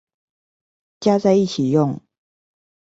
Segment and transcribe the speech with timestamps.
[0.99, 2.01] 加在一起用